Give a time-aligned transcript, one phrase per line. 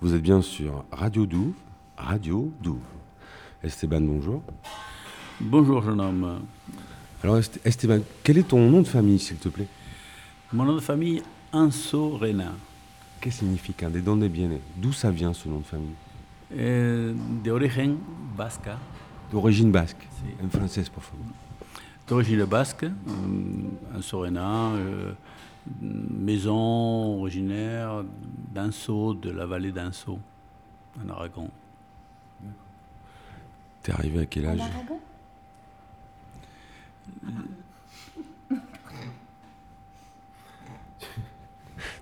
[0.00, 1.54] Vous êtes bien sur Radio Douve,
[1.96, 2.80] Radio Douve.
[3.62, 4.42] Esteban, bonjour.
[5.40, 6.40] Bonjour, jeune homme.
[7.22, 9.68] Alors, Esteban, quel est ton nom de famille, s'il te plaît?
[10.52, 11.22] Mon nom de famille,
[11.52, 12.52] Anso Rena.
[13.20, 15.94] Qu'est-ce que signifie ¿De dónde viene D'où ça vient ce nom de famille?
[16.54, 17.96] Eh, D'origine
[18.36, 18.68] basque.
[19.32, 20.06] D'origine basque
[20.44, 21.24] En français, pour favor.
[22.06, 25.12] D'origine basque, euh, Anso Rena, euh,
[25.80, 28.04] maison originaire
[28.54, 30.18] d'Anso, de la vallée d'Anso,
[31.02, 31.50] en Aragon.
[33.82, 34.60] T'es arrivé à quel âge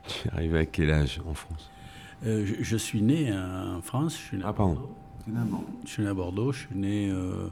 [0.06, 1.70] Tu es arrivé à quel âge en France?
[2.24, 4.16] Euh, je, suis né en France.
[4.16, 4.88] Je suis né ah, à pardon.
[5.84, 6.52] Je suis né à Bordeaux.
[6.52, 7.48] Je suis né euh,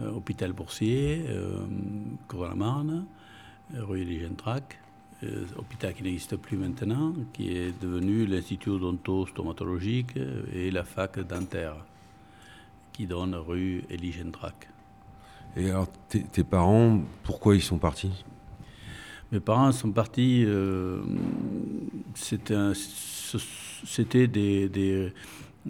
[0.00, 1.64] euh hôpital Boursier, euh,
[2.28, 3.06] Cour-la-Marne,
[3.74, 4.78] rue Eligent-Trac.
[4.80, 4.85] Euh,
[5.56, 10.16] hôpital qui n'existe plus maintenant, qui est devenu l'Institut odonto-stomatologique
[10.52, 11.76] et la fac dentaire,
[12.92, 14.68] qui donne rue Eligent-Trac.
[15.56, 18.24] Et alors, tes parents, pourquoi ils sont partis?
[19.32, 21.00] Mes parents sont partis, euh,
[22.14, 25.12] c'était des, des,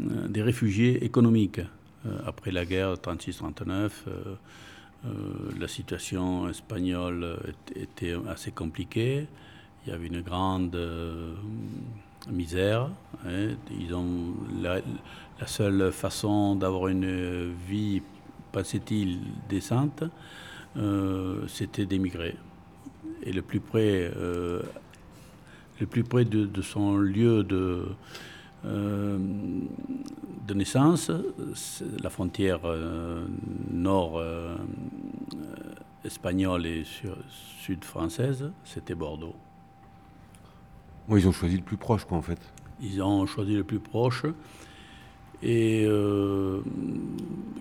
[0.03, 1.61] euh, des, réfugiés économiques.
[2.05, 3.91] Euh, après la guerre 36-39,
[5.05, 7.39] la situation espagnole
[7.75, 9.27] était assez compliquée.
[9.85, 10.77] Il y avait une grande
[12.29, 12.91] misère.
[13.25, 13.51] Hein.
[13.79, 14.81] Ils ont la,
[15.47, 18.03] seule façon d'avoir une vie,
[18.53, 20.03] pensait-il, décente,
[21.47, 22.37] c'était d'émigrer
[23.27, 24.63] et le plus près, euh,
[25.81, 27.87] le plus près de, son lieu de, euh,
[28.65, 31.11] de naissance,
[32.03, 33.27] la frontière euh,
[33.71, 34.23] nord
[36.05, 36.85] espagnole et
[37.61, 39.35] sud française, c'était Bordeaux.
[41.09, 42.41] Oui, ils ont choisi le plus proche, quoi, en fait.
[42.81, 44.25] Ils ont choisi le plus proche.
[45.43, 45.87] Et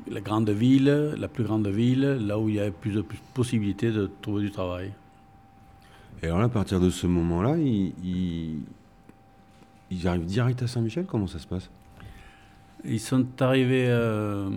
[0.10, 3.92] la grande ville, la plus grande ville, là où il y a plus de possibilités
[3.92, 4.92] de trouver du travail.
[6.22, 7.58] Et alors là, à partir de ce moment-là,
[9.92, 11.70] ils, arrivent direct à Saint-Michel Comment ça se passe?
[12.84, 13.88] Ils sont arrivés.
[13.88, 14.50] Euh,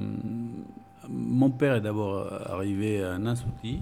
[1.09, 3.81] mon père est d'abord arrivé à Nansouti.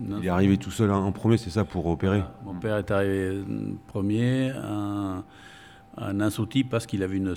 [0.00, 3.42] Il est arrivé tout seul en premier, c'est ça, pour opérer Mon père est arrivé
[3.88, 5.24] premier à,
[5.96, 7.34] à Nansouti parce qu'il avait une,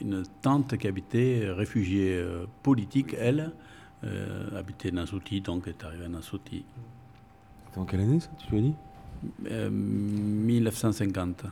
[0.00, 3.52] une, tante qui habitait, réfugiée euh, politique, elle,
[4.04, 6.64] euh, habitait Nansouti, donc est arrivée à Nansouti.
[7.66, 8.74] C'était en quelle année ça, tu as dit?
[9.42, 11.44] 1950.
[11.44, 11.48] Euh,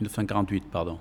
[0.00, 0.98] 1948, pardon.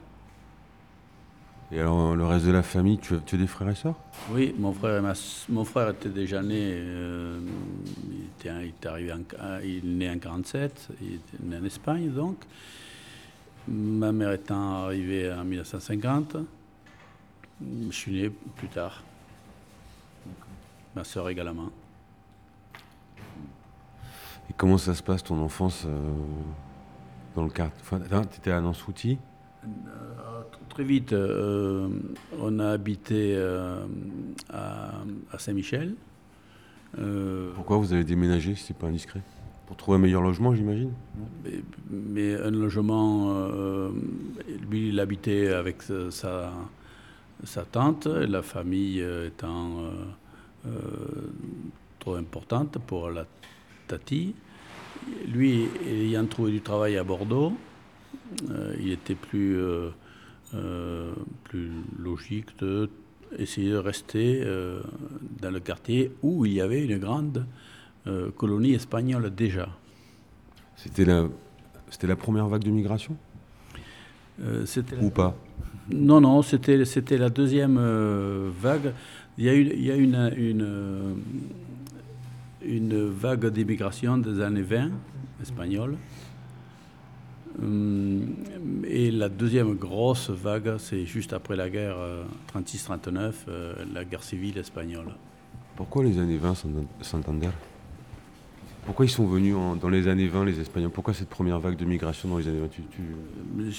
[1.71, 3.95] Et alors, le reste de la famille, tu as, des frères et sœurs?
[4.31, 5.03] Oui, mon frère,
[5.49, 7.39] mon frère était déjà né, euh,
[8.09, 9.19] il, était, il, arrivé en,
[9.61, 12.37] il est né en 47, il est né en Espagne donc.
[13.67, 16.37] Ma mère étant arrivée en 1950,
[17.89, 19.03] je suis né plus tard.
[20.95, 21.69] Ma sœur également.
[24.49, 25.91] Et comment ça se passe ton enfance euh,
[27.35, 27.81] dans le quartier?
[27.81, 27.99] Enfin,
[28.31, 29.17] Tu étais à Nansouti
[29.63, 29.67] euh,
[30.69, 31.89] Très vite, euh,
[32.39, 33.37] on a habité
[34.49, 35.95] à, Saint-Michel.
[37.55, 39.21] Pourquoi vous avez déménagé, si c'est pas indiscret?
[39.65, 40.91] Pour trouver un meilleur logement, j'imagine?
[41.89, 43.49] Mais, un logement,
[44.69, 46.51] lui, il habitait avec sa,
[47.43, 49.91] sa tante, la famille étant
[51.99, 53.25] trop importante pour la
[53.87, 54.35] Tati.
[55.27, 57.53] Lui, ayant trouvé du travail à Bordeaux,
[58.49, 59.89] euh, il était plus, euh,
[60.53, 61.13] euh,
[61.45, 64.43] plus logique d'essayer de rester
[65.41, 67.45] dans le quartier où il y avait une grande
[68.35, 69.69] colonie espagnole déjà.
[70.75, 71.27] C'était la,
[71.89, 73.15] c'était la première vague de migration?
[75.01, 75.35] Ou pas?
[75.89, 77.79] Non, non, c'était, c'était la deuxième
[78.61, 78.93] vague.
[79.37, 81.15] Il y a, eu, il y a une, une
[82.61, 84.91] une vague d'immigration des années 20
[85.41, 85.97] espagnoles.
[87.59, 88.35] Hum,
[88.85, 91.97] et la deuxième grosse vague, c'est juste après la guerre
[92.53, 95.15] 36-39, euh, euh, la guerre civile espagnole.
[95.75, 96.53] Pourquoi les années 20
[97.01, 97.49] Santander
[98.85, 100.91] Pourquoi ils sont venus dans les années 20, les Espagnols?
[100.91, 102.69] Pourquoi cette première vague de migration dans les années 20
[103.59, 103.71] euh,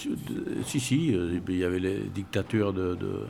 [0.65, 3.27] Si, si, il y avait les dictatures de, de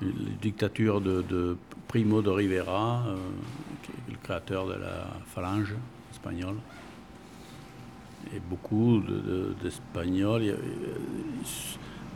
[0.00, 1.56] de,
[1.86, 3.04] Primo de Rivera,
[4.08, 5.74] le créateur de la phalange
[6.12, 6.56] espagnole.
[8.34, 9.00] Et beaucoup
[9.62, 10.42] d'Espagnols.
[10.42, 10.56] De,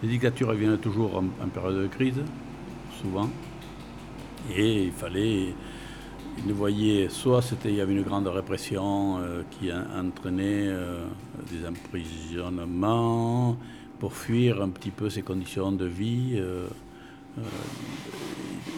[0.03, 2.21] les dictatures viennent toujours en, période de crise,
[3.01, 3.31] souvent.
[4.55, 5.55] Et il fallait.
[6.47, 11.05] Ils voyaient, soit c'était, il y avait une grande répression euh, qui entraînait euh,
[11.51, 13.59] des emprisonnements,
[14.03, 16.69] pour fuir un petit peu ces conditions de vie, euh, euh,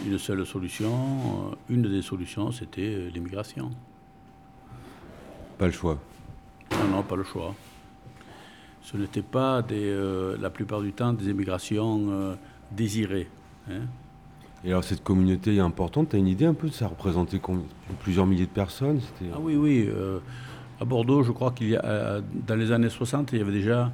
[0.05, 3.71] une seule solution, euh, une des solutions, c'était l'immigration.
[5.57, 5.97] Pas le choix.
[6.71, 7.55] Non, non, pas le choix.
[8.81, 9.97] Ce n'était pas des,
[10.39, 12.37] la plupart du temps des immigrations
[12.71, 13.27] désirées.
[13.67, 13.81] Hein.
[14.63, 16.87] Et alors cette communauté est importante, tu as une idée un peu de ça?
[16.87, 17.41] Représentait
[18.01, 18.99] plusieurs milliers de personnes
[19.33, 19.89] Ah oui, oui.
[20.79, 23.91] à Bordeaux, je crois qu'il y a, dans les années 60, il y avait déjà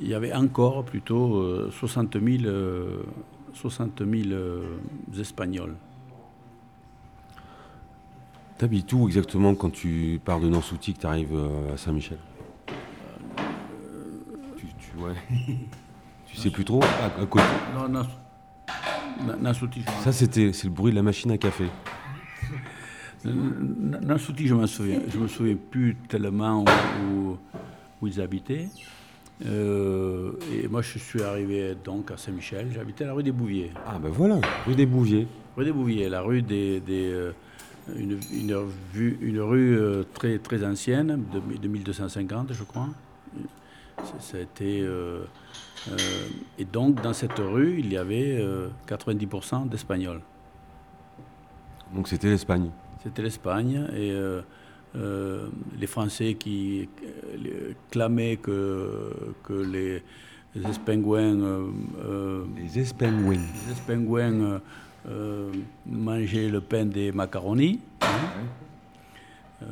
[0.00, 2.52] il y avait encore plutôt 60 000,
[3.54, 4.40] 60 000
[5.18, 5.76] Espagnols.
[8.58, 12.18] T'habites où exactement quand tu pars de Nansouty que tu arrives euh, à Saint-Michel?
[14.56, 15.14] Tu, tu, ouais.
[16.26, 16.80] tu sais plus trop?
[16.82, 17.44] À, côté?
[17.74, 17.88] Non,
[19.40, 19.82] Nansouty.
[20.04, 21.64] Ça, c'était, c'est le bruit de la machine à café.
[23.24, 25.00] Nansouty, je me souviens.
[25.08, 27.36] Je me souviens plus tellement où,
[28.00, 28.68] où ils habitaient.
[29.46, 32.68] Euh, et moi, je suis arrivé donc à Saint-Michel.
[32.74, 33.72] J'habitais à la rue des Bouviers.
[33.86, 35.26] Ah ben voilà, rue des Bouviers.
[35.56, 37.32] Rue des Bouviers, la rue des, euh,
[37.96, 42.88] une, une, rue euh, très très ancienne de, de 1250, je crois.
[44.18, 44.84] Ça a été,
[46.58, 48.44] et donc dans cette rue, il y avait
[48.88, 50.20] 90% d'Espagnols.
[51.94, 52.70] Donc c'était l'Espagne.
[53.04, 54.12] C'était l'Espagne et
[54.94, 55.48] euh,
[55.78, 60.02] les Français qui euh, clamaient que, que les,
[60.54, 63.40] les Espingouins, euh, les Espingouins.
[63.66, 64.60] Les Espingouins
[65.86, 67.80] mangeaient le pain des macaronis.
[68.02, 69.66] Hein.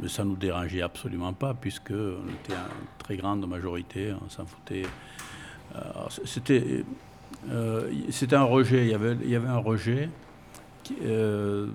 [0.00, 4.28] mais ça ne nous dérangeait absolument pas, puisque on était en très grande majorité, on
[4.30, 4.84] s'en foutait.
[6.24, 6.84] C'était
[8.10, 10.08] c'était un rejet, il y avait, il y avait un rejet
[11.02, 11.68] euh,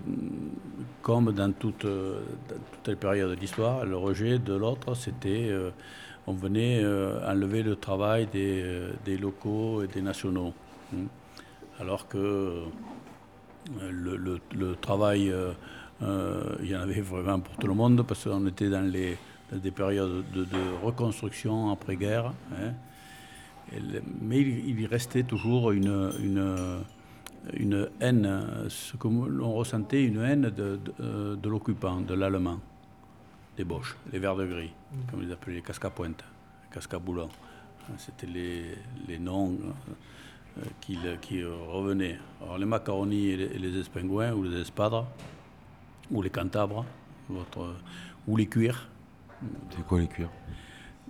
[1.02, 5.72] comme dans toute, euh, toute les périodes de l'histoire, le rejet de l'autre, c'était euh,
[6.28, 6.86] on venait
[7.26, 10.54] enlever le travail des, locaux et des nationaux.
[10.94, 11.06] Hein.
[11.80, 12.64] Alors que
[13.90, 15.34] le, travail,
[16.02, 19.18] il y en avait vraiment pour tout le monde, parce qu'on était dans, les,
[19.52, 20.46] des périodes de,
[20.84, 22.34] reconstruction après-guerre.
[22.54, 22.74] Hein.
[24.22, 26.12] mais il, il, restait toujours une
[27.54, 30.80] une haine, ce que l'on ressentait, une haine de,
[31.36, 32.60] de, l'occupant, de l'allemand,
[33.58, 35.12] des Boches, les verts de gris, mm.
[35.12, 36.24] comme ils appelaient les casques à pointe,
[36.64, 37.30] les casques à boulons.
[37.98, 38.76] C'était les,
[39.08, 39.58] les, noms
[40.58, 42.20] euh, qui, qui, revenaient.
[42.42, 45.08] Alors les macaronis et les, espingouins, ou les espadres,
[46.12, 46.86] ou les cantabres,
[47.28, 47.76] votre,
[48.28, 48.88] ou les cuirs.
[49.72, 50.30] C'est quoi les cuirs?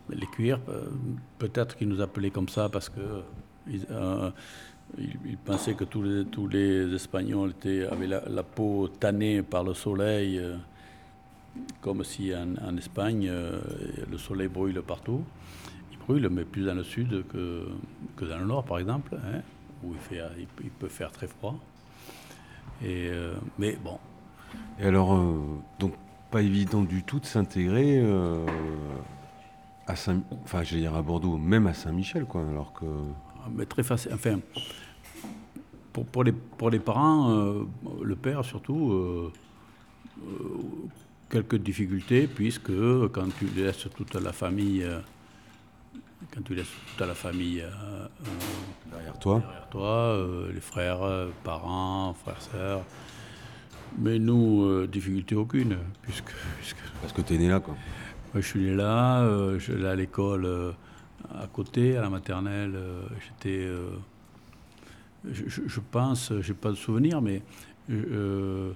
[0.10, 0.90] Les cuirs, euh,
[1.38, 3.24] peut-être qu'ils nous appelaient comme ça parce que.
[3.92, 4.32] Euh,
[4.98, 7.54] il, pensait que tous les, Espagnols
[7.90, 10.58] avaient la, peau tannée par le soleil, euh,
[11.82, 13.60] comme si en, Espagne, euh,
[14.10, 15.24] le soleil brûle partout.
[15.92, 17.68] Il brûle, mais plus dans le sud que,
[18.16, 19.42] que dans le nord, par exemple, hein,
[19.84, 20.22] où il, fait,
[20.64, 21.56] il, peut faire très froid.
[22.84, 23.98] Et, euh, mais bon.
[24.80, 25.18] Et alors,
[25.80, 25.94] donc,
[26.30, 28.02] pas évident du tout de s'intégrer
[29.88, 32.86] à Saint, enfin, je dire à Bordeaux, même à Saint-Michel, quoi, alors que.
[33.56, 34.12] Mais très facile.
[34.14, 34.40] Enfin,
[35.94, 37.64] pour, pour, les, pour les parents, euh,
[38.02, 39.32] le père surtout, euh,
[40.24, 40.58] euh,
[41.30, 42.72] quelques difficultés, puisque
[43.12, 44.86] quand tu laisses toute la famille,
[46.34, 47.64] quand tu laisses toute la famille
[48.92, 52.84] derrière toi, derrière toi les frères, parents, frères, sœurs,
[53.98, 57.76] mais nous, difficulté aucune, puisque, puisque Parce que tu es né là, quoi.
[58.34, 59.26] Moi, je suis né là,
[59.58, 60.76] je suis à l'école
[61.30, 62.78] à côté, à la maternelle,
[63.20, 63.68] j'étais
[65.30, 67.42] je, pense, je n'ai pas de souvenir, mais
[67.90, 68.72] euh,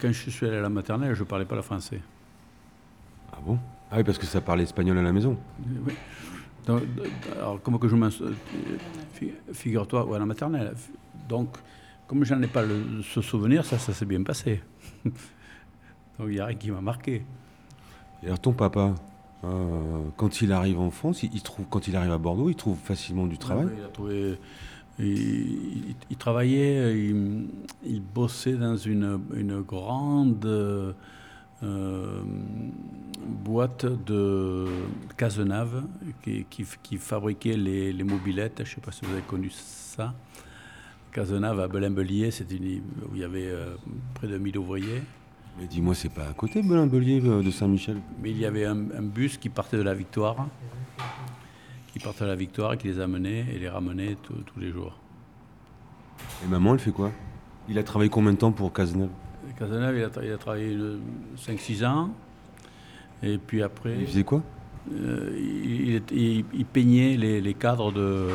[0.00, 2.00] quand je suis allé à la maternelle, je ne parlais pas le français.
[3.32, 3.58] Ah bon?
[3.90, 5.36] Ah oui, parce que ça parlait espagnol à la maison.
[5.86, 5.94] Oui.
[7.36, 8.08] alors, comment que je m'en.
[9.52, 10.74] Figure-toi, à la maternelle.
[11.28, 11.56] Donc,
[12.06, 12.64] comme je n'en ai pas
[13.02, 14.62] ce souvenir, ça, ça s'est bien passé.
[15.04, 17.24] Donc, il n'y a rien qui m'a marqué.
[18.22, 18.94] Et alors, ton papa,
[19.44, 19.48] euh,
[20.16, 23.26] quand il arrive en France, il, trouve, quand il arrive à Bordeaux, il trouve facilement
[23.26, 23.68] du travail
[24.98, 26.98] Il travaillait,
[27.84, 29.18] il, bossait dans une,
[29.66, 32.22] grande euh,
[33.44, 34.66] boîte de
[35.16, 35.84] Cazenave
[36.22, 38.62] qui, fabriquait les, les, mobilettes.
[38.64, 40.14] Je ne sais pas si vous avez connu ça.
[41.16, 43.74] Cazenave à Belin-Belier, où il y avait euh,
[44.12, 45.00] près de 1000 ouvriers.
[45.58, 48.90] Mais dis-moi, c'est pas à côté Belin-Belier euh, de Saint-Michel Mais il y avait un,
[48.90, 50.46] un, bus qui partait de la Victoire
[51.96, 54.98] qui partait à la victoire et qui les amenait et les ramenait tous les jours.
[56.44, 57.10] Et maman, elle fait quoi?
[57.70, 59.08] Il a travaillé combien de temps pour Cazeneuve?
[59.58, 60.76] Cazeneuve, il a, il a travaillé
[61.38, 62.10] 5-6 ans.
[63.22, 63.96] Et puis après.
[63.98, 64.42] Il faisait quoi?
[64.90, 68.28] Il, il, peignait les, les cadres de,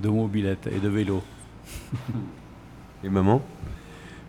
[0.00, 1.20] de mobilette et de vélo.
[3.02, 3.42] Et maman?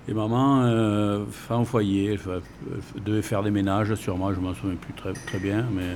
[0.08, 4.76] Et maman, euh, au foyer, elle, devait faire des ménages, sûrement, je ne m'en souviens
[4.76, 5.92] plus très, très bien, mais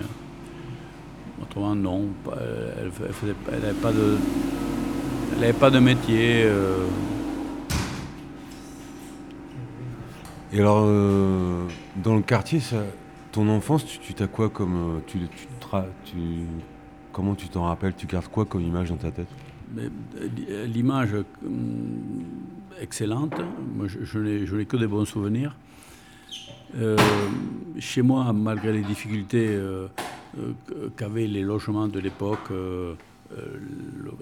[1.41, 2.07] autrement, non.
[2.25, 4.17] Elle n'avait pas, de,
[5.41, 6.43] elle pas de métier.
[6.45, 6.85] Euh.
[10.53, 11.65] Et alors, euh,
[11.97, 12.77] dans le quartier, ça,
[13.33, 14.97] ton enfance, tu t'as quoi comme.
[14.97, 15.19] Euh, tu,
[16.05, 16.15] tu,
[17.11, 17.93] comment tu t'en rappelles?
[17.95, 19.27] Tu gardes quoi comme image dans ta tête?
[20.65, 21.13] L'image
[22.81, 23.35] excellente.
[23.75, 25.55] Moi, je, n'ai que des bons souvenirs.
[26.75, 26.97] Euh,
[27.79, 29.87] chez moi, malgré les difficultés euh,
[30.37, 32.51] euh, qu'avaient les logements de l'époque,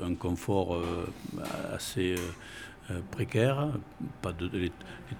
[0.04, 0.82] un confort
[1.74, 2.16] assez
[3.12, 3.70] précaire,
[4.22, 4.50] pas de,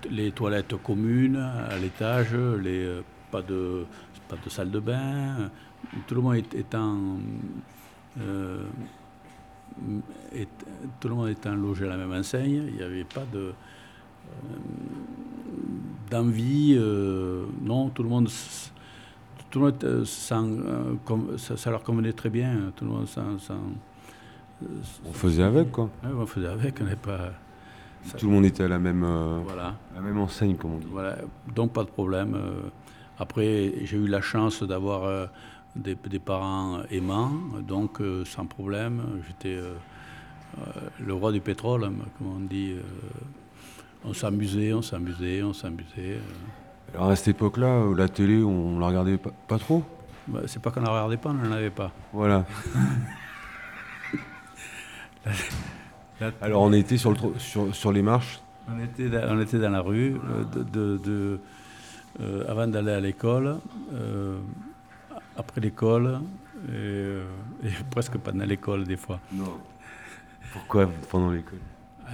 [0.10, 2.36] les, toilettes communes à l'étage,
[3.32, 3.86] pas, de,
[4.28, 5.52] pas de salle de bain,
[6.08, 7.18] tout le monde étant
[10.34, 10.48] et
[11.00, 13.54] tout le monde étant logé à la même enseigne, il n'y avait pas de
[14.26, 14.56] euh,
[16.10, 16.76] d'envie.
[16.78, 18.30] Euh, non, tout le monde,
[19.50, 22.72] tout le monde euh, ça, leur convenait très bien.
[22.76, 23.08] Tout le monde
[25.06, 25.90] on faisait avec quoi.
[26.04, 27.32] on faisait avec, on n'est pas.
[28.18, 29.06] tout le monde était à la même,
[29.46, 29.76] voilà.
[29.94, 30.88] la même enseigne, comme on dit.
[30.90, 31.18] Voilà,
[31.54, 32.38] donc pas de problème.
[33.20, 35.30] Après, j'ai eu la chance d'avoir
[35.76, 37.32] des, parents aimants,
[37.68, 39.22] donc euh, sans problème.
[39.28, 39.74] J'étais euh,
[40.58, 40.62] euh,
[41.00, 42.76] le roi du pétrole, hein, comme on dit.
[44.04, 46.20] on s'amusait, on s'amusait, on s'amusait.
[46.94, 49.84] Alors à cette époque-là, la télé, on la regardait pas, trop?
[50.28, 51.92] Bah, C'est pas qu'on la regardait pas, on n'en avait pas.
[52.14, 52.46] Voilà.
[56.42, 58.40] Alors on était sur, le, sur, sur les marches
[58.70, 60.16] on était, on était dans la rue
[60.54, 61.40] de, de,
[62.48, 63.58] avant d'aller à l'école
[65.38, 66.20] après l'école
[66.70, 67.26] euh,
[67.64, 69.20] et, presque pendant l'école des fois.
[69.32, 69.60] Non.
[70.54, 71.60] Pourquoi pendant l'école?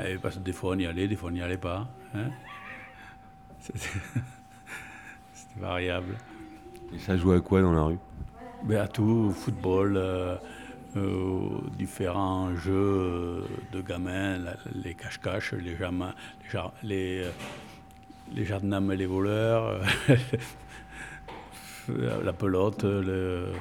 [0.05, 1.87] Eh, Parce que des fois on y allait, des fois on n'y allait pas.
[2.15, 2.29] Hein.
[3.59, 3.89] C'était
[5.59, 6.17] variable.
[6.93, 7.99] Et ça jouait à quoi dans la rue?
[8.63, 10.35] Ben, À tout, football, euh,
[10.97, 11.47] euh,
[11.77, 14.37] différents jeux de gamins,
[14.73, 15.77] les cache-cache, les,
[16.83, 17.25] les,
[18.33, 19.81] les, jardins et les voleurs.
[21.89, 23.53] la pelote, euh,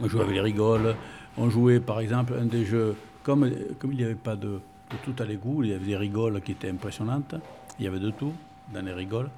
[0.00, 0.96] on jouait avec les rigoles.
[1.36, 3.50] On jouait par exemple un des jeux, comme,
[3.84, 4.60] il n'y avait pas de,
[5.04, 7.34] tout à l'égout, il y avait des rigoles qui étaient impressionnantes,
[7.78, 8.32] il y avait de tout
[8.72, 9.30] dans les rigoles,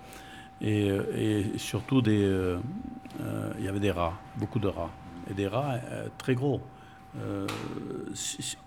[0.60, 2.58] et, surtout des, euh,
[3.20, 4.90] euh, il y avait des rats, beaucoup de rats,
[5.30, 5.76] et des rats
[6.18, 6.60] très gros,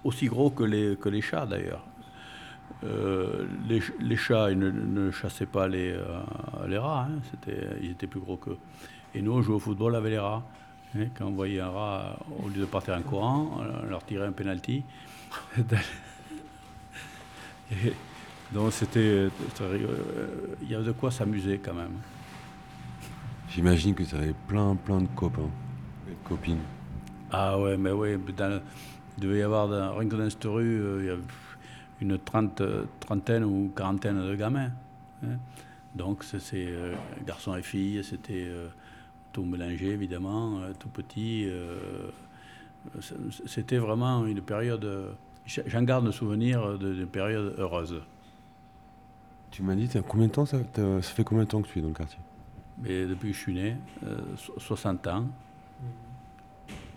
[0.03, 1.83] aussi gros que les chats d'ailleurs.
[2.83, 6.03] Euh, les, chats ils ne, chassaient pas les, euh,
[6.67, 7.19] les rats, hein.
[7.31, 8.57] c'était, ils étaient plus gros qu'eux.
[9.13, 10.43] Et nous, on jouait au football avec les rats.
[10.95, 11.05] Hein.
[11.17, 14.33] Quand on voyait un rat, au lieu de partir en courant, on leur tirait un
[14.33, 14.83] penalty.
[18.51, 19.29] donc c'était,
[20.61, 21.97] il y avait de quoi s'amuser quand même.
[23.49, 25.49] J'imagine que ça avait plein, plein de copains
[26.07, 26.59] et de copines.
[27.31, 28.35] Ah ouais, mais oui, il
[29.17, 31.21] devait y avoir, rien que dans cette rue, euh, il y avait
[32.01, 32.61] une trente,
[32.99, 34.71] trentaine ou quarantaine de gamins.
[35.23, 35.37] Hein.
[35.95, 36.93] Donc, c'est euh,
[37.25, 38.67] garçons et filles, c'était euh,
[39.31, 41.47] tout mélangé, évidemment, euh, tout petit.
[43.45, 45.15] c'était vraiment une période.
[45.45, 48.01] J'en garde le souvenir d'une période heureuse.
[49.51, 51.81] Tu m'as dit, combien de temps ça, ça fait combien de temps que tu es
[51.81, 52.19] dans le quartier?
[52.77, 53.77] Mais Depuis que je suis né,
[54.57, 55.27] 60 ans.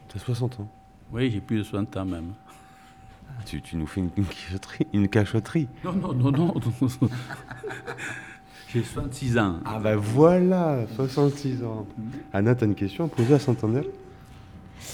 [0.08, 0.68] Tu as 60 ans?
[1.12, 2.32] Oui, j'ai plus de 60 ans même.
[3.44, 4.10] Tu, nous fais une,
[4.92, 5.68] une cachotterie.
[5.84, 6.54] Non, non, non, non.
[8.72, 9.60] J'ai 66 ans.
[9.64, 11.86] Ah ben voilà, 66 ans.
[12.34, 13.88] Anna, tu as une question à poser à Santander?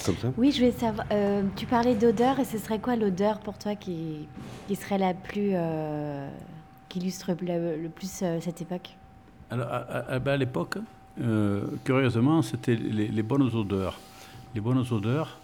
[0.06, 3.40] Comme ça Oui, je voulais savoir, euh, tu parlais d'odeur, et ce serait quoi l'odeur
[3.40, 4.28] pour toi qui,
[4.68, 5.50] qui serait la plus...
[5.54, 6.28] Euh,
[6.88, 8.96] qui illustre le, plus euh, cette époque?
[9.50, 10.78] Alors, à, ben, l'époque,
[11.84, 13.98] curieusement, c'était les, les bonnes odeurs.
[14.54, 15.38] Les bonnes odeurs,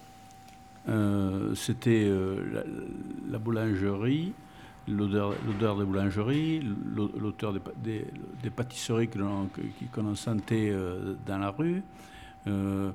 [0.86, 2.64] c'était euh,
[3.30, 4.32] la, boulangerie,
[4.88, 5.34] l'odeur
[5.78, 6.62] des boulangeries,
[6.94, 11.82] l'odeur des, pâtisseries que l'on sentait euh, dans la rue.
[12.46, 12.92] Il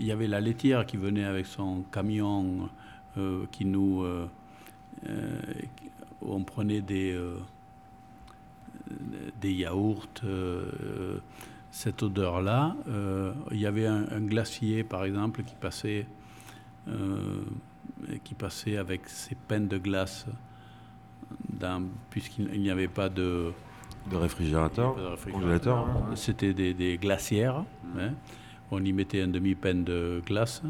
[0.00, 2.68] y avait la laitière qui venait avec son camion
[3.50, 4.04] qui nous...
[6.22, 7.18] on prenait des,
[9.40, 10.06] des yaourts
[11.70, 12.74] cette odeur-là.
[13.52, 16.17] il y avait un, glacier, par exemple, qui passait euh,
[18.24, 20.26] qui passait avec ses peines de glace,
[22.10, 23.52] puisqu'il n'y avait pas de,
[24.10, 24.96] De réfrigérateur,
[25.30, 27.64] congélateur C'était des, glacières.
[27.98, 28.12] Hein.
[28.70, 30.62] On y mettait un demi-pain de glace.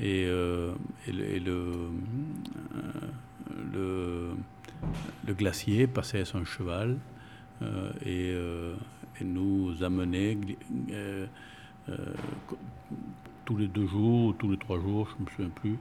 [0.00, 0.74] Et, le,
[3.72, 4.34] le,
[5.34, 6.96] glacier passait à son cheval
[8.04, 8.30] et,
[9.20, 10.36] et, nous amenait
[13.50, 15.76] tous les deux jours, ou tous les trois jours, je ne me souviens plus,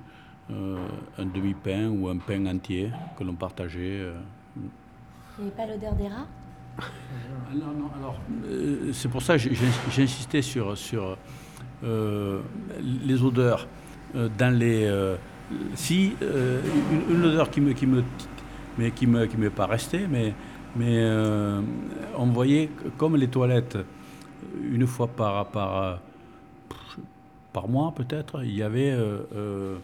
[0.49, 0.88] euh,
[1.19, 3.99] un demi-pain ou un pain entier que l'on partageait.
[4.01, 4.13] Euh.
[4.57, 6.25] Il n'y avait pas l'odeur des rats?
[6.79, 6.83] Ah,
[7.53, 9.43] Non, non, alors euh, c'est pour ça que
[9.91, 11.15] j'ai insisté sur, sur
[11.83, 13.67] les odeurs
[14.15, 14.91] dans les.
[15.75, 17.73] si, une, odeur qui me.
[17.73, 18.03] Qui me
[18.79, 20.33] mais qui ne qui m'est pas restée, mais,
[20.75, 21.05] mais
[22.17, 23.77] on voyait comme les toilettes,
[24.63, 25.99] une fois par, par,
[27.59, 29.77] par mois peut-être, il y avait euh, euh,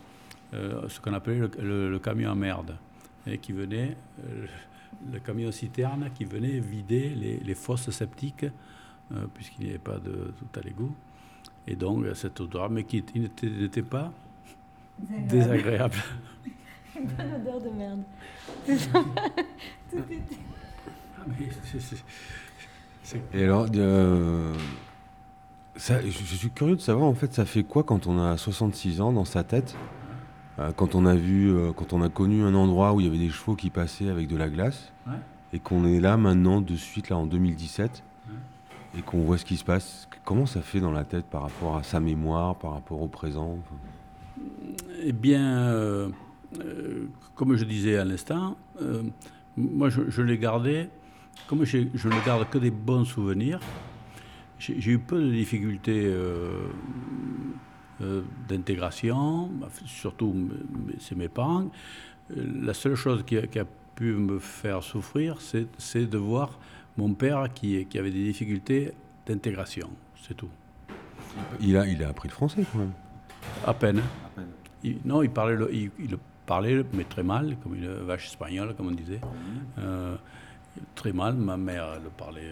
[0.54, 2.78] euh, ce qu'on appelait le, camion à merde,
[3.28, 3.98] et qui venait,
[5.12, 7.10] le camion citerne qui venait vider
[7.44, 8.46] les, fosses sceptiques,
[9.34, 10.96] puisqu'il n'y avait pas de tout à l'égout.
[11.68, 14.14] Et donc cette odeur, mais qui n'était pas
[15.28, 15.98] désagréable.
[16.98, 18.04] Une bonne odeur de merde.
[23.34, 23.68] Et alors,
[25.78, 29.12] je, suis curieux de savoir en fait ça fait quoi quand on a 66 ans
[29.12, 29.76] dans sa tête,
[30.60, 33.10] euh, quand on a vu, euh, quand on a connu un endroit où il y
[33.10, 34.92] avait des chevaux qui passaient avec de la glace,
[35.54, 38.04] et qu'on est là maintenant de suite là en 2017,
[38.98, 40.08] et qu'on voit ce qui se passe.
[40.24, 43.60] Comment ça fait dans la tête par rapport à sa mémoire, par rapport au présent?
[45.04, 46.10] Eh bien, euh,
[47.36, 48.58] comme je disais à l'instant,
[49.58, 50.90] moi je, je l'ai gardé,
[51.48, 53.60] comme je, je ne garde que des bons souvenirs.
[54.58, 56.68] J'ai eu peu de difficultés euh,
[58.02, 59.50] euh, d'intégration,
[59.86, 60.50] surtout
[61.00, 61.70] c'est mes parents.
[62.30, 66.60] La seule chose qui a, pu me faire souffrir, c'est de voir
[66.98, 68.92] mon père qui, qui avait des difficultés
[69.26, 69.90] d'intégration,
[70.22, 70.50] c'est tout.
[71.62, 72.92] Il a, il a appris le français quand même
[73.66, 74.02] À peine.
[75.06, 75.92] non, il parlait, le, il,
[76.46, 79.22] parlait, mais très mal, comme une vache espagnole, comme on disait.
[79.22, 79.80] Mmh.
[79.80, 80.16] Euh,
[80.94, 82.52] très mal, ma mère le parlait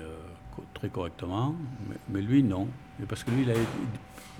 [0.74, 1.56] très correctement,
[2.10, 2.68] mais, lui, non.
[3.08, 3.66] parce que lui, il a eu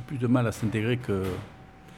[0.08, 1.24] plus de mal à s'intégrer que.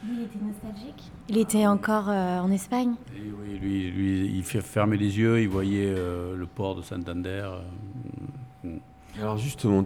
[0.04, 4.96] Lui, il était nostalgique Il était encore euh, en Espagne Oui, lui, lui, il fermait
[4.96, 7.48] les yeux, il voyait euh, le port de Santander.
[8.64, 8.76] Euh,
[9.20, 9.84] Alors, justement,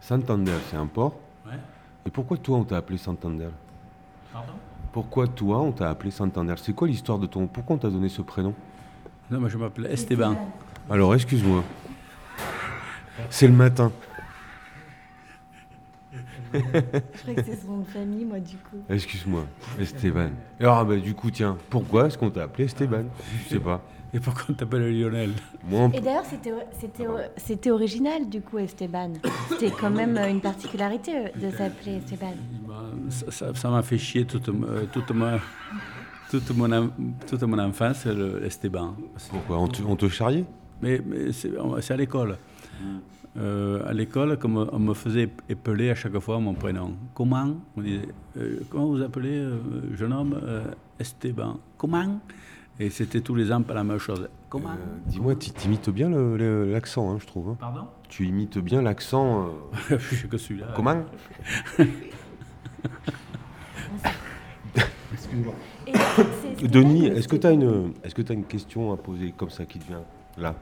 [0.00, 1.14] Santander, c'est un port
[1.46, 1.58] Ouais.
[2.06, 3.50] Et pourquoi toi, on t'a appelé Santander?
[4.32, 4.52] Pardon?
[4.92, 6.54] Pourquoi toi, on t'a appelé Santander?
[6.56, 7.46] C'est quoi l'histoire de ton.
[7.46, 8.54] Pourquoi on t'a donné ce prénom?
[9.30, 10.36] Non, moi, je m'appelle Esteban.
[10.90, 11.64] Alors, excuse-moi.
[13.30, 13.92] C'est le matin.
[16.52, 18.76] Je crois que c'est son nom de famille, moi, du coup.
[18.88, 19.44] Excuse-moi,
[19.80, 20.30] Esteban.
[20.60, 23.04] Alors, bah, du coup, tiens, pourquoi est-ce qu'on t'a appelé Esteban?
[23.44, 23.82] Je sais pas.
[24.12, 25.32] Et pourquoi on t'appelle Lionel?
[25.92, 26.24] Et d'ailleurs,
[27.36, 29.14] c'était original, du coup, Esteban.
[29.48, 32.34] C'était quand même une particularité de s'appeler Esteban.
[33.08, 35.40] Ça m'a fait chier toute, euh, toute, ma,
[36.30, 36.90] toute, mon,
[37.26, 38.94] toute mon enfance, le Esteban.
[39.30, 39.58] Pourquoi?
[39.58, 40.44] On te, on te charriait?
[40.80, 41.50] Mais, mais c'est
[41.90, 42.36] à l'école.
[43.36, 46.94] Euh, à l'école, comme on me faisait épeler à chaque fois mon prénom.
[47.14, 48.06] Comment on disait,
[48.36, 49.58] euh, Comment vous appelez, euh,
[49.94, 50.40] jeune homme
[51.00, 51.58] Esteban.
[51.76, 52.20] Comment?
[52.78, 54.28] Et c'était tous les ans pas la même chose.
[54.48, 54.70] Comment?
[55.06, 57.50] Dis-moi, tu imites bien l'accent, hein, je trouve.
[57.50, 57.56] Hein.
[57.58, 57.88] Pardon?
[58.08, 59.48] Tu imites bien l'accent.
[59.90, 60.68] je sais que celui-là.
[60.76, 61.02] Comment?
[65.12, 65.54] Excuse-moi.
[66.62, 69.64] Denis, est-ce que tu as, une, est -ce as une question à poser comme ça
[69.64, 70.02] qui te vient
[70.38, 70.54] là?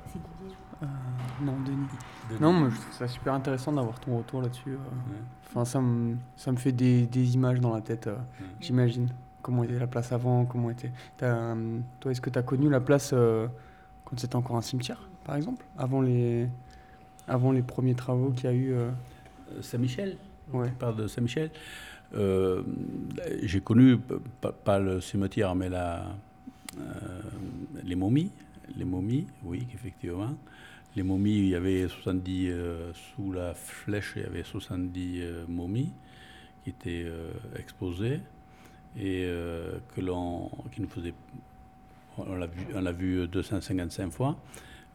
[1.43, 2.41] Non, Denis.
[2.41, 4.73] Non, moi, je trouve ça super intéressant d'avoir ton retour là-dessus.
[4.73, 5.19] Euh.
[5.49, 8.17] Enfin, ça me, ça me fait des, des images dans la tête, euh,
[8.61, 9.09] j'imagine.
[9.43, 10.93] Comment était la place avant, comment était...
[11.23, 13.13] Euh, toi, est-ce que tu as connu la place
[14.05, 15.65] quand c'était encore un cimetière, par exemple?
[15.77, 16.49] Avant les,
[17.27, 18.73] avant les premiers travaux qu'il y a eu
[19.61, 20.17] Saint-Michel
[20.53, 20.69] Ouais.
[20.69, 21.51] Tu parles de Saint-Michel
[23.43, 23.99] J'ai connu,
[24.65, 26.05] pas, le cimetière, mais la,
[27.83, 28.31] les momies.
[28.77, 30.37] Les momies, oui, effectivement
[30.97, 35.45] les momies, il y avait 70, euh, sous la flèche, il y avait 70 euh,
[35.49, 35.93] momies
[36.63, 38.21] qui étaient euh, exposées
[38.99, 39.27] et
[39.95, 41.15] que l'on, qui nous faisait,
[42.19, 44.37] on l'a vu, vu 255 fois,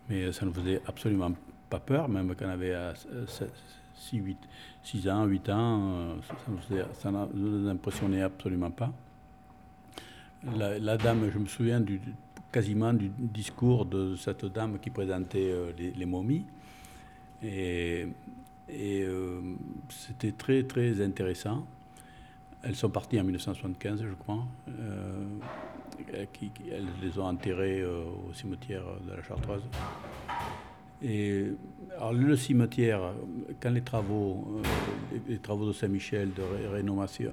[0.08, 1.32] mais ça ne faisait absolument
[1.68, 2.76] pas peur, même quand on avait
[3.96, 4.38] 6, 8,
[4.84, 6.16] 6 ans, 8 ans,
[7.02, 8.94] ça ne nous, impressionnait absolument pas.
[10.56, 12.00] La, dame, je me souviens du,
[12.58, 16.43] quasiment du discours de cette dame qui présentait euh, les, momies.
[17.43, 18.08] Et,
[18.72, 19.41] euh,
[19.89, 21.67] c'était très, très intéressant.
[22.63, 24.43] Elles sont parties en 1975, je crois.
[24.70, 25.24] Euh,
[26.12, 29.62] elles les ont enterrées au cimetière de la Chartreuse.
[31.04, 31.52] Et
[31.96, 33.13] alors, le cimetière,
[33.62, 34.62] quand les travaux,
[35.30, 36.41] les, travaux de Saint-Michel de
[36.72, 37.32] rénovation,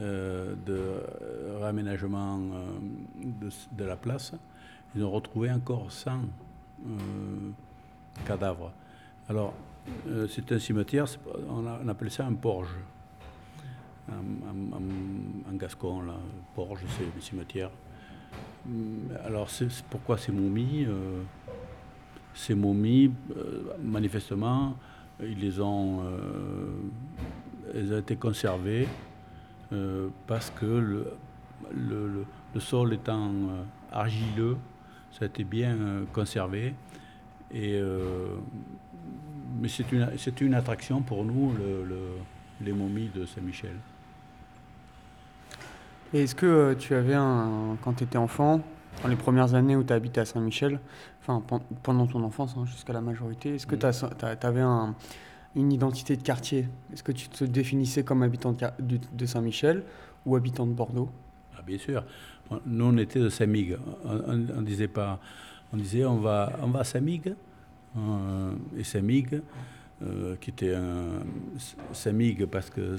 [0.00, 1.02] de
[1.60, 2.40] réaménagement
[3.20, 4.32] de, la place,
[4.96, 6.22] ils ont retrouvé encore 100
[8.26, 8.72] cadavres.
[9.28, 9.54] Alors,
[10.28, 11.06] c'est un cimetière,
[11.48, 12.74] on, on appelle ça un porge
[15.48, 16.14] en, gascon, là,
[16.54, 17.70] Porge, c'est le cimetière.
[18.66, 19.48] Mm, alors,
[19.88, 21.22] pourquoi ces momies euh,
[22.34, 24.76] Ces momies, euh, manifestement,
[25.22, 26.72] ils les ont, euh,
[27.74, 28.88] elles ont été conservées
[30.26, 31.12] parce que le,
[31.74, 33.30] le, le, sol étant
[33.92, 34.56] argileux,
[35.12, 35.76] ça a été bien
[36.12, 36.74] conservé.
[37.52, 37.80] Et,
[39.60, 40.08] mais c'est une,
[40.40, 41.54] une attraction pour nous,
[42.60, 43.76] les momies de Saint-Michel.
[46.12, 48.60] Et est-ce que euh, tu avais, un, quand tu étais enfant,
[49.02, 50.80] dans les premières années où tu habité à Saint-Michel,
[51.22, 51.42] enfin
[51.82, 53.86] pendant ton enfance hein, jusqu'à la majorité, est-ce que tu
[54.46, 54.60] avais
[55.56, 59.84] une identité de quartier Est-ce que tu te définissais comme habitant de, Saint-Michel
[60.26, 61.08] ou habitant de Bordeaux?
[61.56, 62.04] Ah, Bien sûr.
[62.66, 63.76] Nous, on était de Saint-Migue.
[64.04, 65.20] On, disait pas.
[65.72, 67.34] On disait on va, on va à Saint-Migue.
[67.96, 69.40] Euh, et Saint-Migue,
[70.02, 71.22] euh, qui était un.
[71.92, 72.96] Saint-Migue parce que.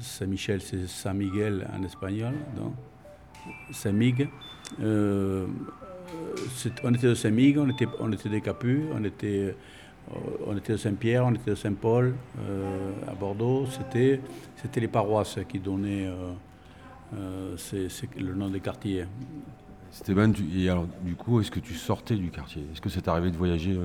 [0.00, 2.34] Saint-Michel, c'est Saint-Miguel en espagnol.
[2.56, 2.74] Donc,
[3.70, 4.28] Saint-Mig.
[4.80, 5.46] Euh,
[6.82, 9.54] on était de Saint-Mig, on était, on était des Capus, on était,
[10.46, 13.66] on était de Saint-Pierre, on était de Saint-Paul euh, à Bordeaux.
[13.66, 14.20] C'était,
[14.56, 16.08] c'était les paroisses qui donnaient
[17.14, 17.56] euh,
[18.16, 19.06] le nom des quartiers.
[19.90, 22.62] Stéphane, et alors, du coup, est-ce que tu sortais du quartier?
[22.72, 23.78] Est-ce que c'est arrivé de voyager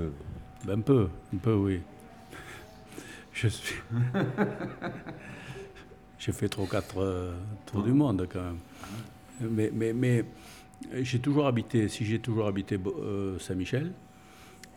[0.65, 1.81] ben, Un peu, un peu, oui.
[3.33, 3.75] Je suis.
[6.25, 7.33] J'ai fait trois quatre euh,
[7.65, 8.59] tours du monde quand même.
[9.41, 10.23] Mais, mais, mais
[11.01, 13.91] j'ai toujours habité, si j'ai toujours habité euh, Saint-Michel,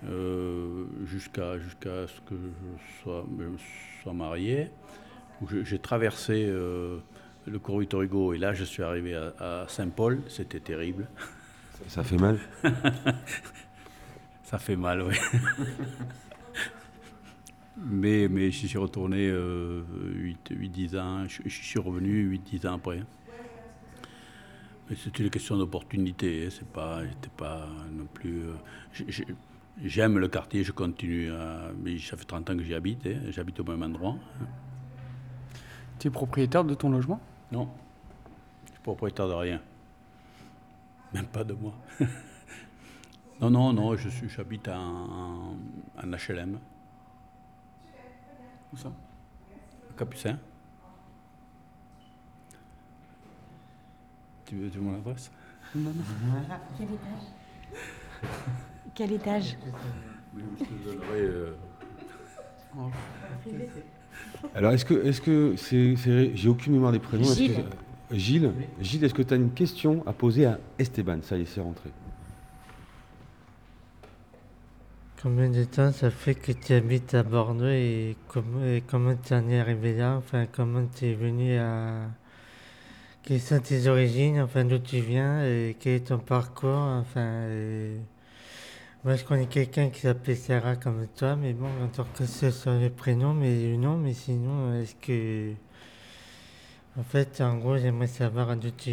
[0.08, 3.26] euh, jusqu'à jusqu'à ce que je sois,
[4.02, 4.70] sois marié,
[5.62, 11.08] j'ai traversé le cours Victor Hugo et là je suis arrivé à, Saint-Paul, c'était terrible.
[11.88, 12.38] Ça fait mal
[14.42, 15.14] Ça fait mal, oui.
[17.78, 23.02] Mais, mais je suis retourné 8-10 euh, ans, je, suis revenu 8-10 ans après.
[24.88, 28.44] Mais c'est une question d'opportunité, hein, c'est pas, j'étais pas non plus.
[28.44, 29.34] Euh,
[29.82, 31.70] j'aime le quartier, je continue à.
[31.82, 34.16] Mais ça fait 30 ans que j'y habite, hein, j'habite au même endroit.
[34.40, 34.46] Hein.
[35.98, 37.20] Tu es propriétaire de ton logement?
[37.52, 37.68] Non,
[38.66, 39.60] je suis propriétaire de rien.
[41.12, 41.72] Même pas de moi.
[43.40, 45.56] non, non, non, je suis, j'habite en,
[45.96, 46.58] en HLM.
[48.72, 48.92] Où ça?
[49.96, 50.38] Capucin.
[54.44, 55.30] Tu veux, mon adresse?
[55.74, 56.04] Non, non.
[58.96, 59.58] Quel étage
[61.12, 61.52] euh,
[64.54, 67.24] Alors, est-ce que, est-ce que c'est, j'ai aucune mémoire des prénoms.
[67.24, 67.62] Gilles.
[68.10, 71.18] Gilles, Gilles, est-ce que tu as une question à poser à Esteban?
[71.22, 71.90] Ça y est, c'est rentré.
[75.22, 79.60] Combien de temps ça fait que tu habites à Bordeaux et comment tu en es
[79.60, 80.16] arrivé là?
[80.16, 82.08] Enfin, comment tu es venu à.
[83.22, 84.40] Quelles sont tes origines?
[84.40, 86.70] Enfin, d'où tu viens et quel est ton parcours?
[86.70, 87.48] Enfin,
[89.06, 92.76] moi je connais quelqu'un qui s'appelle Sarah comme toi, mais bon, tant que ce soit
[92.76, 95.52] le prénom, mais le nom, mais sinon, est-ce que.
[96.98, 98.90] En fait, en gros, j'aimerais savoir d'où tu.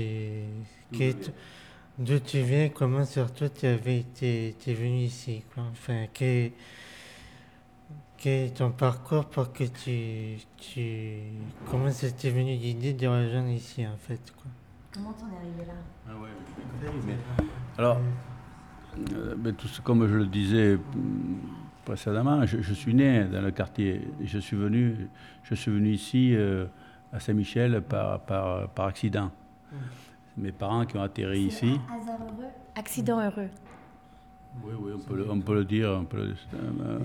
[1.98, 5.64] D'où tu viens, comment surtout tu avais été, es venu ici quoi.
[5.72, 6.52] Enfin, quel,
[8.26, 11.18] est ton parcours pour que tu, tu
[11.70, 14.52] comment c'était venu l'idée de rejoindre ici en fait quoi.
[14.92, 15.74] Comment t'en es arrivé là?
[16.08, 16.30] Ah ouais,
[17.78, 18.33] Alors, euh,
[19.58, 20.80] tout comme je le disais mm,
[21.86, 24.08] précédemment, je, suis né dans le quartier.
[24.24, 25.08] Je suis venu,
[25.44, 26.66] je suis venu ici euh,
[27.12, 29.32] à Saint-Michel par, par, par accident.
[29.72, 29.76] Mmh
[30.38, 31.80] mes parents qui ont atterri ici.
[31.90, 33.50] Hasard heureux Accident heureux.
[34.64, 35.98] Oui, oui, on peut le, on peut le dire.
[36.00, 37.00] On peut le, euh,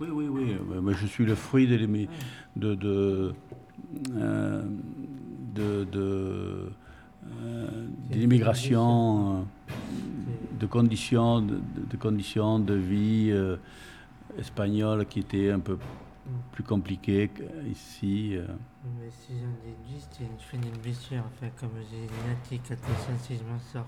[0.00, 0.56] oui, oui, oui.
[0.82, 1.76] Mais je suis le fruit de,
[2.56, 3.34] de, de,
[4.16, 4.62] euh,
[5.54, 6.72] de, de
[7.24, 9.46] euh, l'immigration,
[10.62, 13.56] de conditions de, de, conditions de vie euh,
[14.38, 15.78] espagnoles qui étaient un peu
[16.52, 18.36] plus compliqué qu'ici.
[18.36, 18.46] Euh.
[19.00, 23.36] Mais si j'en déduis, c'est une fin d'une blessure, enfin, comme j'ai une attention si
[23.36, 23.86] je m'en sors.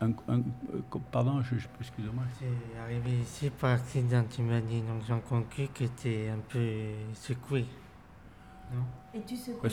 [0.00, 2.22] Un, un, euh, pardon, je, je excusez-moi.
[2.38, 6.38] C'est arrivé ici par accident, tu m'as dit, donc j'en conclus que tu es un
[6.48, 6.68] peu
[7.14, 7.64] secoué.
[8.72, 8.82] Non
[9.14, 9.66] Et tu secoues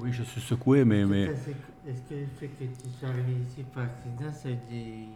[0.00, 1.04] Oui, je suis secoué, mais.
[1.04, 1.24] mais...
[1.24, 5.08] Est-ce que le fait que tu sois arrivé ici par accident, ça dit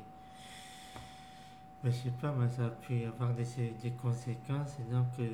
[1.85, 3.45] je sais pas, mais ça a pu avoir des,
[3.83, 5.29] des conséquences et donc euh,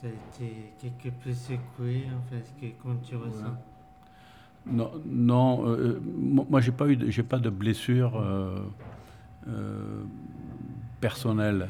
[0.00, 3.56] tu as été quelque peu secoué, enfin, ce que, quand tu ressens?
[4.66, 8.60] Non, non euh, moi j'ai pas eu, j'ai pas de blessure euh,
[9.48, 10.04] euh,
[11.00, 11.68] personnelle.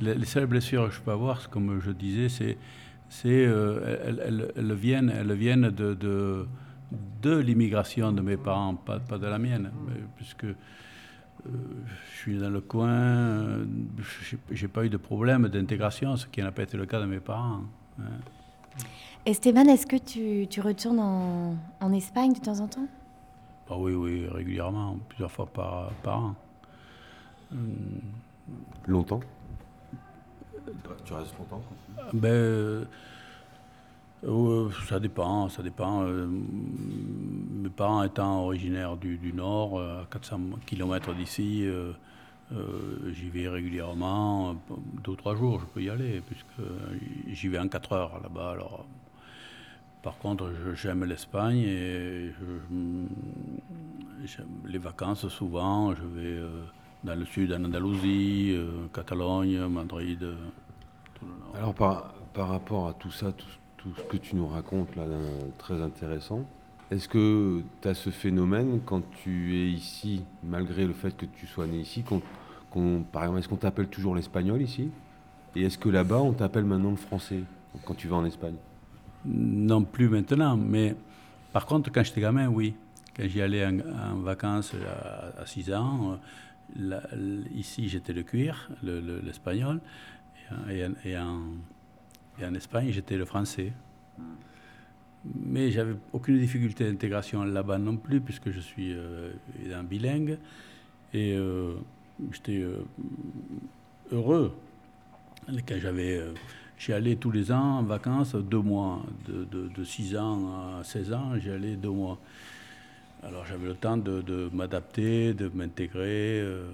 [0.00, 0.06] Mm.
[0.06, 2.56] Les, seules blessures que je peux avoir, comme je disais, c'est,
[3.08, 6.46] c'est elles, elles, viennent, elles viennent de, de,
[7.22, 9.70] de l'immigration de mes parents, pas, pas de la mienne,
[10.16, 10.46] puisque
[11.46, 13.58] je suis dans le coin,
[14.50, 17.20] j'ai pas eu de problème d'intégration, ce qui n'a pas été le cas de mes
[17.20, 17.62] parents.
[18.00, 18.04] Hein.
[19.26, 22.86] Esteban, est-ce que tu, tu retournes en, en, Espagne de temps en temps?
[23.70, 26.34] Ah Oui, oui, régulièrement, plusieurs fois par, par an.
[27.52, 28.00] Hum.
[28.86, 29.20] Longtemps?
[31.04, 31.62] Tu restes longtemps
[32.12, 32.84] ben,
[34.24, 36.02] euh, Ça dépend, ça dépend.
[36.02, 41.92] Euh, mes parents étant originaires du, du nord, à 400 km d'ici, euh,
[43.12, 44.54] j'y vais régulièrement,
[45.02, 46.68] deux ou trois jours, je peux y aller, puisque
[47.28, 48.52] j'y vais en quatre heures là-bas.
[48.52, 48.86] Alors,
[50.02, 52.30] par contre, j'aime l'Espagne et
[54.66, 56.64] les vacances, souvent, je vais euh,
[57.04, 60.22] dans le sud, en Andalousie, euh, Catalogne, Madrid.
[60.22, 60.36] Euh,
[61.54, 65.04] Alors, par, par, rapport à tout ça, tout, ce que tu nous racontes là,
[65.58, 66.46] très intéressant,
[66.90, 71.46] est-ce que tu as ce phénomène quand tu es ici, malgré le fait que tu
[71.46, 72.02] sois né ici,
[73.12, 74.90] par exemple, est-ce qu'on t'appelle toujours l'espagnol ici?
[75.54, 77.40] Et est-ce que là-bas, on t'appelle maintenant le français
[77.84, 78.56] quand tu vas en Espagne?
[79.24, 80.96] Non plus maintenant, mais
[81.52, 82.74] par contre, quand j'étais gamin, oui.
[83.16, 84.74] Quand j'y allais en, vacances
[85.38, 86.16] à, 6 ans, euh,
[87.54, 89.80] ici j'étais le cuir, l'espagnol,
[90.68, 93.72] et, en, Espagne j'étais le français.
[95.24, 99.32] Mais j'avais aucune difficulté d'intégration là-bas non plus, puisque je suis euh,
[99.82, 100.38] bilingue.
[101.14, 101.76] Et euh,
[102.30, 102.84] j'étais euh,
[104.12, 104.54] heureux
[105.66, 106.20] quand j'avais
[106.78, 109.02] J'y allais tous les ans en vacances, deux mois.
[109.26, 112.18] De, de, 6 ans à 16 ans, j'y allais deux mois.
[113.26, 116.40] Alors j'avais le temps de, de m'adapter, de m'intégrer.
[116.40, 116.70] Euh,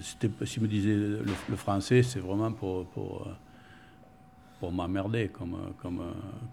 [0.00, 3.28] si me disait le, français, c'est vraiment pour, pour,
[4.58, 6.02] pour m'emmerder, comme, comme,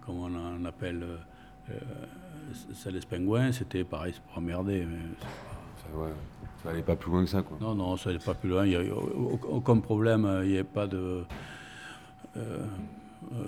[0.04, 1.04] comme on en appelle.
[1.70, 1.74] Euh,
[2.74, 4.84] ça, les pingouins, c'était pareil, c'est pour emmerder.
[4.84, 6.10] Mais ça, ouais,
[6.62, 7.56] ça allait pas plus loin que ça, quoi.
[7.60, 8.66] Non, non, ça n'allait pas plus loin.
[8.66, 10.28] Il n'y a aucun problème.
[10.42, 11.24] Il n'y avait pas de.
[12.36, 12.64] Euh,
[13.32, 13.44] euh,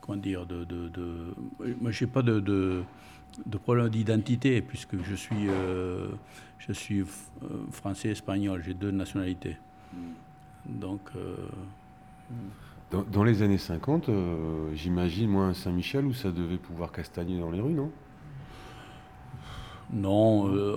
[0.00, 1.34] comment dire, de, de, de
[1.80, 2.82] moi j'ai pas de, de,
[3.46, 6.08] de, problème d'identité puisque je suis, euh,
[6.58, 7.04] je suis
[7.70, 9.56] français espagnol, j'ai deux nationalités.
[10.66, 11.00] Donc.
[12.90, 14.08] Dans, dans, les années 50,
[14.74, 17.90] j'imagine, moi, à Saint-Michel, où ça devait pouvoir castagner dans les rues, non?
[19.92, 20.76] Non, euh,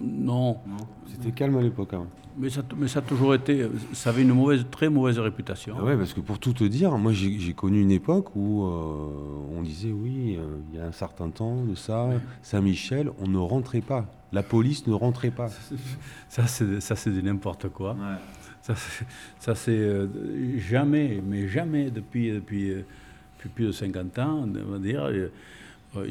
[0.00, 0.58] non.
[1.06, 1.94] C'était calme à l'époque.
[1.94, 2.06] Hein.
[2.38, 3.66] Mais, ça, mais ça a toujours été.
[3.92, 5.74] Ça avait une mauvaise, très mauvaise réputation.
[5.78, 9.56] Ah ouais, parce que pour tout te dire, moi j'ai connu une époque où euh,
[9.56, 12.08] on disait oui, euh, il y a un certain temps de ça,
[12.42, 14.06] Saint-Michel, on ne rentrait pas.
[14.32, 15.48] La police ne rentrait pas.
[16.28, 17.96] Ça, c'est de n'importe quoi.
[19.40, 20.08] Ça, c'est
[20.58, 22.74] jamais, mais jamais depuis, depuis,
[23.38, 25.10] depuis, plus de 50 ans, on va dire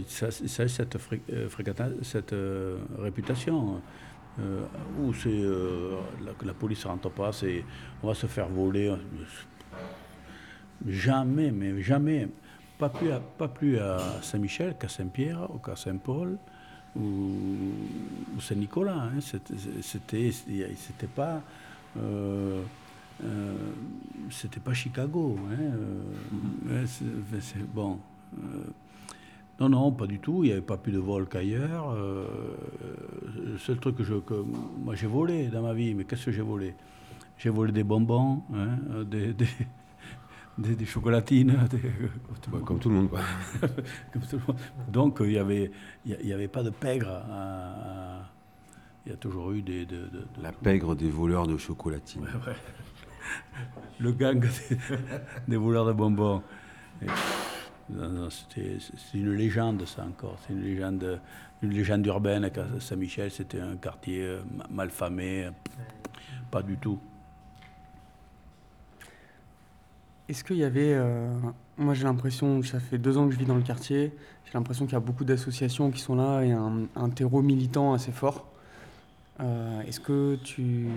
[0.07, 0.97] ça, ça, cette,
[1.31, 1.49] euh,
[2.01, 3.81] cette euh, réputation
[4.39, 4.65] euh,
[4.99, 5.41] où c'est
[6.23, 7.63] la, la, police ne rentre pas, c'est
[8.03, 8.93] on va se faire voler.
[10.87, 12.27] Jamais, mais jamais.
[12.77, 16.37] Pas plus à, pas plus à Saint-Michel qu'à Saint-Pierre ou qu'à Saint-Paul
[16.95, 17.27] ou,
[18.39, 19.09] Saint-Nicolas.
[19.13, 19.19] Hein.
[19.81, 21.41] C'était, c'était pas.
[24.29, 25.37] c'était pas Chicago.
[25.51, 25.73] Hein.
[26.69, 27.65] Mm-hmm.
[27.73, 27.99] bon.
[29.59, 30.43] Non, non, pas du tout.
[30.43, 31.91] Il n'y avait pas plus de vol qu'ailleurs.
[31.91, 32.25] Euh,
[33.35, 36.31] le seul truc que, je, que moi j'ai volé dans ma vie, mais qu'est-ce que
[36.31, 36.75] j'ai volé?
[37.37, 41.57] J'ai volé des bonbons, hein, des, des, des, chocolatines.
[42.65, 43.09] comme, tout le monde,
[44.13, 44.57] comme tout le monde.
[44.87, 45.71] Donc il n'y avait,
[46.05, 47.21] il avait pas de pègre.
[49.05, 49.85] il y a toujours eu des.
[49.85, 50.09] De,
[50.41, 52.27] La pègre des voleurs de chocolatines.
[53.99, 54.45] Le gang
[55.47, 56.41] des, voleurs de bonbons.
[57.89, 60.37] C'est une légende, ça encore.
[60.45, 61.19] C'est une légende,
[61.61, 62.49] une légende urbaine
[62.79, 65.49] Saint-Michel, c'était un quartier euh, mal famé.
[66.51, 66.99] Pas du tout.
[70.27, 70.93] Est-ce qu'il y avait.
[70.93, 71.33] Euh,
[71.77, 74.13] moi, j'ai l'impression, ça fait deux ans que je vis dans le quartier,
[74.45, 77.93] j'ai l'impression qu'il y a beaucoup d'associations qui sont là et un, un terreau militant
[77.93, 78.45] assez fort.
[79.41, 80.87] Euh, est-ce que tu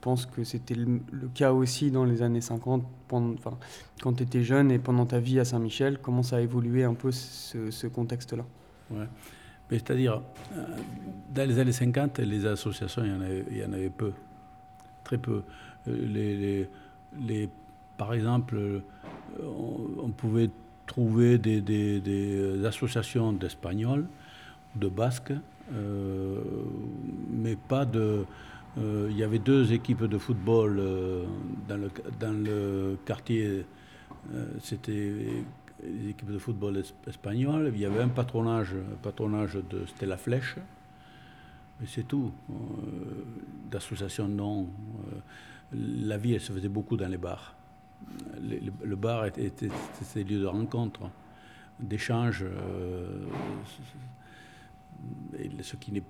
[0.00, 1.00] penses que c'était le,
[1.34, 3.36] cas aussi dans les années 50, pendant,
[4.02, 5.98] quand tu étais jeune et pendant ta vie à Saint-Michel?
[5.98, 8.44] Comment ça a évolué un peu ce, contexte-là?
[8.90, 9.06] Ouais.
[9.70, 10.22] C'est-à-dire,
[10.56, 10.64] euh,
[11.32, 14.12] dans les années 50, les associations, il y en avait, peu.
[15.04, 15.42] très peu.
[15.86, 16.68] Les,
[17.20, 17.48] les,
[17.96, 18.82] par exemple,
[19.40, 20.50] on, pouvait
[20.86, 24.06] trouver des, associations d'Espagnols,
[24.74, 25.32] de Basques,
[25.70, 28.24] mais pas de...
[28.76, 30.80] Il y avait deux équipes de football
[31.68, 33.66] dans, le, dans le quartier.
[34.60, 35.42] C'était
[35.82, 37.70] les équipes de football espagnoles.
[37.74, 40.56] Il y avait un patronage, patronage de, c'était la Flèche,
[41.80, 42.32] mais c'est tout.
[42.50, 42.54] Euh,
[43.70, 44.62] D'association, non.
[44.62, 45.18] Euh,
[46.06, 47.54] la vie, elle se faisait beaucoup dans les bars.
[48.40, 49.68] Le, bar était, était,
[50.00, 51.10] était, lieu de rencontre,
[51.78, 52.44] d'échange.
[52.44, 53.24] Euh,
[55.62, 56.02] ce qui n'est,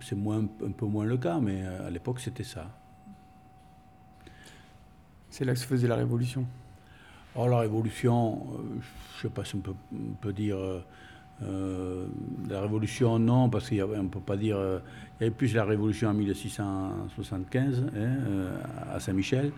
[0.00, 2.70] c'est moins, un peu moins le cas, mais à l'époque, c'était ça.
[5.30, 6.44] C'est là que se faisait la révolution.
[7.36, 8.44] Oh, la révolution,
[8.82, 9.60] je ne sais pas si on
[10.20, 10.84] peut, dire euh,
[11.42, 12.06] euh,
[12.48, 14.56] la révolution, non, parce qu'on ne peut pas dire.
[14.56, 14.80] Euh,
[15.20, 18.16] il y avait plus la révolution en 1675 hein,
[18.92, 19.52] à Saint-Michel.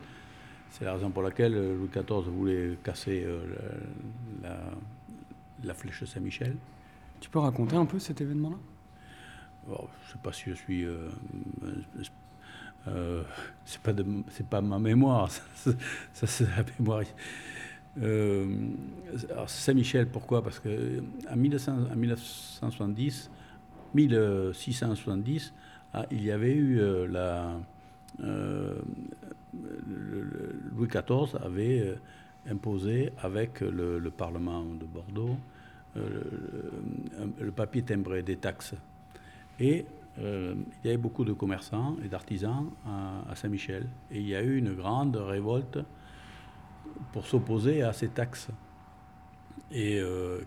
[0.70, 3.26] C'est la raison pour laquelle Louis XIV voulait casser
[5.62, 6.56] la, flèche Saint-Michel.
[7.20, 8.56] Tu peux raconter un peu cet événement-là?
[9.66, 10.86] Je ne sais pas si je suis.
[13.64, 13.92] c'est pas
[14.30, 15.30] c'est pas ma mémoire,
[16.12, 17.04] ça c'est la mémoire
[18.00, 18.46] euh,
[19.46, 20.42] Saint-Michel, pourquoi?
[20.42, 23.30] Parce qu'en 1970,
[23.94, 25.52] 1670,
[25.94, 27.60] ah, il y avait eu euh, la.
[28.22, 28.78] Euh,
[30.74, 31.94] Louis XIV avait
[32.48, 35.36] imposé avec le, Parlement de Bordeaux
[35.94, 38.74] le, papier timbré des taxes.
[39.60, 39.86] Et
[40.18, 43.86] il y avait beaucoup de commerçants et d'artisans à Saint-Michel.
[44.10, 45.78] Et il y a eu une grande révolte
[47.12, 48.48] pour s'opposer à ces taxes.
[49.70, 50.40] Et euh,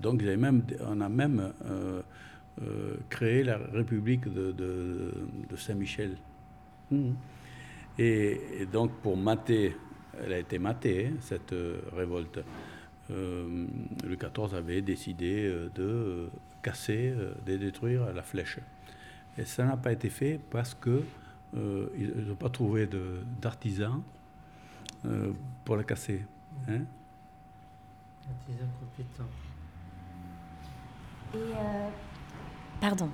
[0.00, 2.02] donc même, on a même euh,
[2.60, 5.12] euh, créé la République de,
[5.56, 6.16] Saint-Michel.
[6.90, 7.10] Mmh.
[7.98, 9.76] Et, donc pour mater,
[10.22, 11.54] elle a été matée, hein, cette
[11.94, 12.40] révolte.
[13.10, 16.28] le 14 avait décidé de
[16.62, 17.14] casser,
[17.46, 18.58] de détruire la flèche.
[19.38, 21.02] Et ça n'a pas été fait parce que
[21.54, 22.88] ils n'ont pas trouvé
[23.40, 24.02] d'artisans
[25.04, 25.32] euh,
[25.64, 26.24] pour la casser.
[26.68, 26.82] Hein
[31.34, 31.88] Et euh,
[32.80, 33.10] pardon.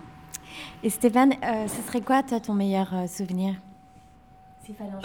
[0.83, 3.55] Et Stéphane, euh, ce serait quoi, toi, ton meilleur souvenir?
[4.65, 5.01] S'il fallait en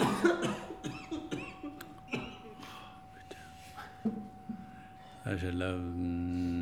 [5.26, 6.53] Ah, j'ai là hum,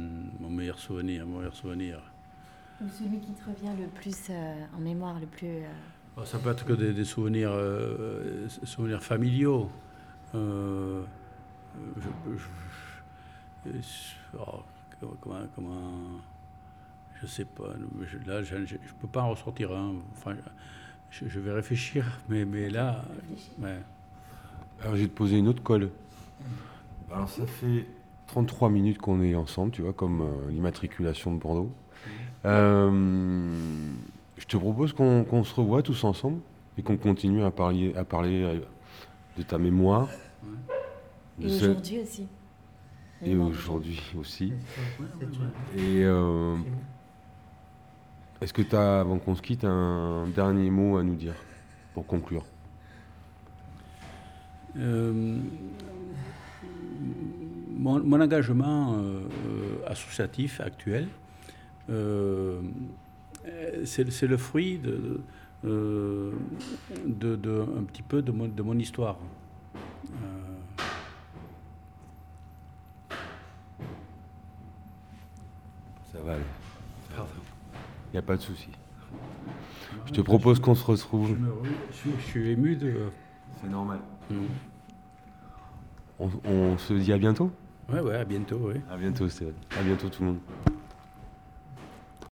[0.62, 2.00] meilleur souvenir, mon meilleur souvenir.
[2.80, 4.30] Ou celui qui te revient le plus
[4.76, 5.64] en mémoire, le plus.
[6.24, 7.52] ça peut être que des, souvenirs,
[8.62, 9.68] souvenirs familiaux.
[10.34, 11.02] Euh,
[13.66, 13.72] je,
[14.38, 14.62] oh,
[15.20, 16.20] comment, comment,
[17.20, 17.74] je sais pas.
[18.24, 18.66] là, je ne
[19.00, 19.94] peux pas en ressortir un.
[20.12, 20.36] Enfin,
[21.10, 23.04] je, vais réfléchir, mais, mais là.
[24.80, 25.90] Alors, je vais te poser une autre colle.
[27.10, 27.86] Alors, ça fait
[28.28, 31.70] 33 minutes qu'on est ensemble, tu vois, comme euh, l'immatriculation de Bordeaux.
[32.44, 33.54] Euh,
[34.36, 36.40] je te propose qu'on se revoie tous ensemble
[36.76, 38.60] et qu'on continue à parler, à parler
[39.36, 40.08] de ta mémoire.
[41.40, 42.26] Et aujourd'hui aussi.
[43.24, 44.52] Et aujourd'hui aussi.
[45.76, 46.56] Et euh,
[48.40, 51.34] est-ce que tu as, avant qu'on se quitte, un dernier mot à nous dire
[51.94, 52.44] pour conclure?
[57.86, 59.22] Euh, mon, engagement euh,
[59.86, 61.08] associatif actuel,
[63.84, 65.20] c'est le fruit de,
[65.64, 69.18] de, un petit peu de de mon histoire.
[70.06, 70.52] Euh.
[76.12, 76.42] Ça va aller.
[78.08, 78.68] Il n'y a pas de souci.
[80.06, 81.36] Je te propose qu'on se retrouve.
[81.90, 83.08] Je, suis ému de.
[83.60, 84.00] C'est normal.
[86.18, 87.50] On, se dit à bientôt
[87.92, 88.80] Ouais, ouais, à bientôt, oui.
[88.90, 89.28] À bientôt,
[89.78, 90.38] À bientôt tout le monde.